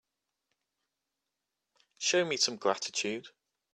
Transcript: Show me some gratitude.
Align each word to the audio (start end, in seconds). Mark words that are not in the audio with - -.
Show 1.99 2.25
me 2.25 2.35
some 2.37 2.55
gratitude. 2.55 3.27